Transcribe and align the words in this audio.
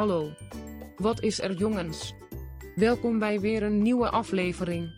Hallo. 0.00 0.30
Wat 0.96 1.22
is 1.22 1.40
er 1.40 1.52
jongens? 1.52 2.14
Welkom 2.74 3.18
bij 3.18 3.40
weer 3.40 3.62
een 3.62 3.82
nieuwe 3.82 4.10
aflevering. 4.10 4.90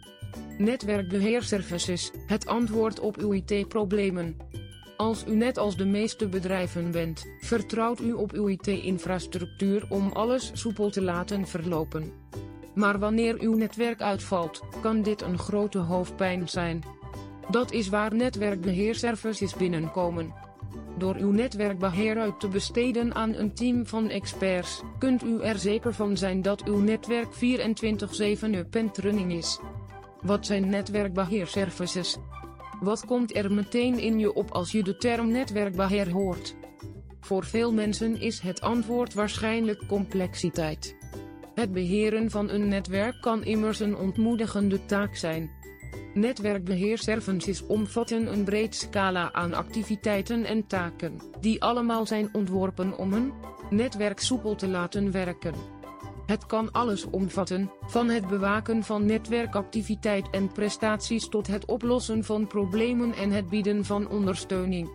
Netwerkbeheerservices, 0.58 2.10
het 2.26 2.46
antwoord 2.46 3.00
op 3.00 3.16
uw 3.16 3.32
IT-problemen. 3.32 4.36
Als 4.96 5.24
u 5.28 5.34
net 5.34 5.58
als 5.58 5.76
de 5.76 5.84
meeste 5.84 6.28
bedrijven 6.28 6.90
bent, 6.90 7.26
vertrouwt 7.40 8.00
u 8.00 8.12
op 8.12 8.32
uw 8.32 8.48
IT-infrastructuur 8.48 9.86
om 9.88 10.10
alles 10.12 10.50
soepel 10.52 10.90
te 10.90 11.02
laten 11.02 11.46
verlopen. 11.46 12.12
Maar 12.74 12.98
wanneer 12.98 13.40
uw 13.40 13.54
netwerk 13.56 14.00
uitvalt, 14.00 14.62
kan 14.80 15.02
dit 15.02 15.22
een 15.22 15.38
grote 15.38 15.78
hoofdpijn 15.78 16.48
zijn. 16.48 16.82
Dat 17.50 17.72
is 17.72 17.88
waar 17.88 18.14
netwerkbeheerservices 18.14 19.54
binnenkomen. 19.54 20.51
Door 21.02 21.16
uw 21.16 21.30
netwerkbeheer 21.30 22.18
uit 22.18 22.40
te 22.40 22.48
besteden 22.48 23.14
aan 23.14 23.34
een 23.34 23.54
team 23.54 23.86
van 23.86 24.08
experts, 24.08 24.82
kunt 24.98 25.24
u 25.24 25.40
er 25.40 25.58
zeker 25.58 25.94
van 25.94 26.16
zijn 26.16 26.42
dat 26.42 26.64
uw 26.64 26.78
netwerk 26.78 27.32
24/7 27.32 28.54
up 28.54 28.76
and 28.76 28.98
running 28.98 29.32
is. 29.32 29.58
Wat 30.20 30.46
zijn 30.46 30.68
netwerkbeheerservices? 30.68 32.16
Wat 32.80 33.04
komt 33.04 33.36
er 33.36 33.52
meteen 33.52 33.98
in 33.98 34.18
je 34.18 34.34
op 34.34 34.50
als 34.50 34.72
je 34.72 34.82
de 34.82 34.96
term 34.96 35.28
netwerkbeheer 35.28 36.10
hoort? 36.10 36.54
Voor 37.20 37.44
veel 37.44 37.72
mensen 37.72 38.20
is 38.20 38.40
het 38.40 38.60
antwoord 38.60 39.14
waarschijnlijk 39.14 39.86
complexiteit. 39.86 40.96
Het 41.54 41.72
beheren 41.72 42.30
van 42.30 42.50
een 42.50 42.68
netwerk 42.68 43.20
kan 43.20 43.44
immers 43.44 43.80
een 43.80 43.96
ontmoedigende 43.96 44.84
taak 44.84 45.14
zijn. 45.14 45.50
Netwerkbeheerservices 46.14 47.66
omvatten 47.66 48.32
een 48.32 48.44
breed 48.44 48.74
scala 48.74 49.32
aan 49.32 49.54
activiteiten 49.54 50.44
en 50.44 50.66
taken, 50.66 51.20
die 51.40 51.62
allemaal 51.62 52.06
zijn 52.06 52.28
ontworpen 52.32 52.98
om 52.98 53.12
een 53.12 53.32
netwerk 53.70 54.20
soepel 54.20 54.54
te 54.54 54.68
laten 54.68 55.10
werken. 55.10 55.54
Het 56.26 56.46
kan 56.46 56.72
alles 56.72 57.04
omvatten, 57.04 57.70
van 57.86 58.08
het 58.08 58.28
bewaken 58.28 58.82
van 58.82 59.06
netwerkactiviteit 59.06 60.30
en 60.30 60.52
prestaties 60.52 61.28
tot 61.28 61.46
het 61.46 61.64
oplossen 61.64 62.24
van 62.24 62.46
problemen 62.46 63.14
en 63.14 63.30
het 63.30 63.48
bieden 63.48 63.84
van 63.84 64.08
ondersteuning. 64.08 64.90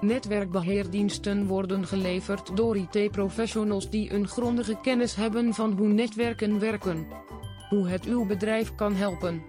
Netwerkbeheerdiensten 0.00 1.46
worden 1.46 1.86
geleverd 1.86 2.56
door 2.56 2.76
IT-professionals 2.76 3.90
die 3.90 4.12
een 4.12 4.28
grondige 4.28 4.78
kennis 4.82 5.14
hebben 5.14 5.54
van 5.54 5.72
hoe 5.72 5.88
netwerken 5.88 6.58
werken. 6.58 7.06
Hoe 7.68 7.88
het 7.88 8.04
uw 8.04 8.26
bedrijf 8.26 8.74
kan 8.74 8.94
helpen. 8.94 9.42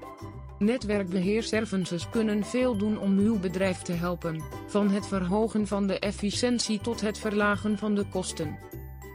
Netwerkbeheerservices 0.61 2.09
kunnen 2.09 2.43
veel 2.43 2.77
doen 2.77 2.99
om 2.99 3.17
uw 3.17 3.39
bedrijf 3.39 3.77
te 3.77 3.91
helpen, 3.91 4.43
van 4.67 4.89
het 4.89 5.07
verhogen 5.07 5.67
van 5.67 5.87
de 5.87 5.99
efficiëntie 5.99 6.79
tot 6.79 7.01
het 7.01 7.17
verlagen 7.17 7.77
van 7.77 7.95
de 7.95 8.05
kosten. 8.09 8.57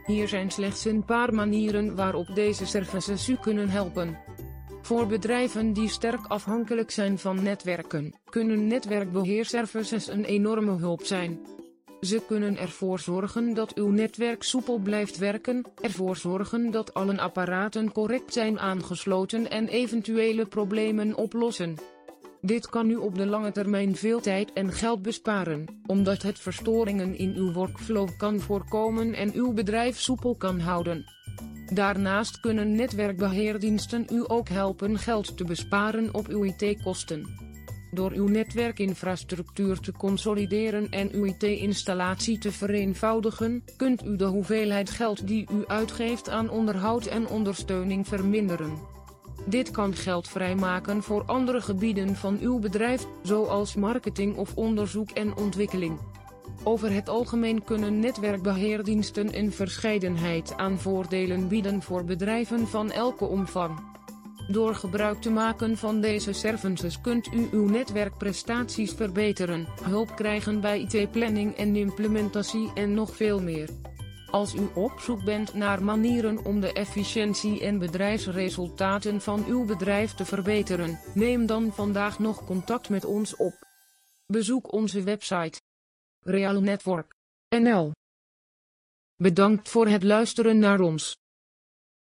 Hier 0.05 0.27
zijn 0.27 0.51
slechts 0.51 0.85
een 0.85 1.05
paar 1.05 1.33
manieren 1.33 1.95
waarop 1.95 2.35
deze 2.35 2.65
services 2.65 3.29
u 3.29 3.35
kunnen 3.41 3.69
helpen. 3.69 4.17
Voor 4.81 5.07
bedrijven 5.07 5.73
die 5.73 5.89
sterk 5.89 6.25
afhankelijk 6.27 6.91
zijn 6.91 7.19
van 7.19 7.43
netwerken, 7.43 8.19
kunnen 8.29 8.67
netwerkbeheerservices 8.67 10.07
een 10.07 10.25
enorme 10.25 10.77
hulp 10.77 11.03
zijn. 11.03 11.39
Ze 12.01 12.21
kunnen 12.27 12.57
ervoor 12.57 12.99
zorgen 12.99 13.53
dat 13.53 13.75
uw 13.75 13.89
netwerk 13.89 14.43
soepel 14.43 14.77
blijft 14.77 15.17
werken, 15.17 15.65
ervoor 15.81 16.15
zorgen 16.15 16.71
dat 16.71 16.93
alle 16.93 17.19
apparaten 17.19 17.91
correct 17.91 18.33
zijn 18.33 18.59
aangesloten 18.59 19.49
en 19.51 19.67
eventuele 19.67 20.45
problemen 20.45 21.15
oplossen. 21.15 21.75
Dit 22.41 22.69
kan 22.69 22.89
u 22.89 22.95
op 22.95 23.15
de 23.15 23.25
lange 23.25 23.51
termijn 23.51 23.95
veel 23.95 24.19
tijd 24.19 24.53
en 24.53 24.71
geld 24.71 25.01
besparen, 25.01 25.65
omdat 25.85 26.21
het 26.21 26.39
verstoringen 26.39 27.17
in 27.17 27.33
uw 27.35 27.51
workflow 27.51 28.09
kan 28.17 28.39
voorkomen 28.39 29.13
en 29.13 29.33
uw 29.33 29.53
bedrijf 29.53 29.99
soepel 29.99 30.35
kan 30.35 30.59
houden. 30.59 31.05
Daarnaast 31.73 32.39
kunnen 32.39 32.75
netwerkbeheerdiensten 32.75 34.05
u 34.11 34.23
ook 34.27 34.49
helpen 34.49 34.97
geld 34.97 35.37
te 35.37 35.43
besparen 35.43 36.13
op 36.13 36.27
uw 36.27 36.43
IT-kosten. 36.43 37.46
Door 37.91 38.11
uw 38.11 38.27
netwerkinfrastructuur 38.27 39.79
te 39.79 39.91
consolideren 39.91 40.89
en 40.89 41.09
uw 41.11 41.25
IT-installatie 41.25 42.37
te 42.37 42.51
vereenvoudigen, 42.51 43.63
kunt 43.77 44.05
u 44.05 44.15
de 44.15 44.25
hoeveelheid 44.25 44.89
geld 44.89 45.27
die 45.27 45.47
u 45.51 45.65
uitgeeft 45.65 46.29
aan 46.29 46.49
onderhoud 46.49 47.05
en 47.05 47.27
ondersteuning 47.27 48.07
verminderen. 48.07 48.71
Dit 49.45 49.71
kan 49.71 49.95
geld 49.95 50.27
vrijmaken 50.27 51.03
voor 51.03 51.23
andere 51.25 51.61
gebieden 51.61 52.15
van 52.15 52.37
uw 52.41 52.59
bedrijf, 52.59 53.05
zoals 53.23 53.75
marketing 53.75 54.35
of 54.35 54.55
onderzoek 54.55 55.09
en 55.09 55.35
ontwikkeling. 55.35 55.99
Over 56.63 56.91
het 56.91 57.09
algemeen 57.09 57.63
kunnen 57.63 57.99
netwerkbeheerdiensten 57.99 59.37
een 59.37 59.51
verscheidenheid 59.51 60.57
aan 60.57 60.79
voordelen 60.79 61.47
bieden 61.47 61.81
voor 61.81 62.03
bedrijven 62.03 62.67
van 62.67 62.91
elke 62.91 63.25
omvang. 63.25 63.79
Door 64.47 64.75
gebruik 64.75 65.21
te 65.21 65.29
maken 65.29 65.77
van 65.77 66.01
deze 66.01 66.33
services 66.33 67.01
kunt 67.01 67.33
u 67.33 67.47
uw 67.51 67.69
netwerkprestaties 67.69 68.91
verbeteren, 68.93 69.67
hulp 69.83 70.15
krijgen 70.15 70.61
bij 70.61 70.79
IT-planning 70.79 71.55
en 71.55 71.75
implementatie 71.75 72.71
en 72.73 72.93
nog 72.93 73.15
veel 73.15 73.41
meer. 73.41 73.69
Als 74.31 74.53
u 74.53 74.67
op 74.73 74.99
zoek 74.99 75.23
bent 75.23 75.53
naar 75.53 75.83
manieren 75.83 76.45
om 76.45 76.59
de 76.59 76.73
efficiëntie 76.73 77.61
en 77.61 77.79
bedrijfsresultaten 77.79 79.21
van 79.21 79.45
uw 79.45 79.65
bedrijf 79.65 80.13
te 80.13 80.25
verbeteren, 80.25 80.99
neem 81.13 81.45
dan 81.45 81.73
vandaag 81.73 82.19
nog 82.19 82.45
contact 82.45 82.89
met 82.89 83.05
ons 83.05 83.35
op. 83.35 83.53
Bezoek 84.25 84.71
onze 84.71 85.03
website 85.03 85.61
realnetwork.nl. 86.19 87.91
Bedankt 89.15 89.69
voor 89.69 89.87
het 89.87 90.03
luisteren 90.03 90.59
naar 90.59 90.79
ons. 90.79 91.17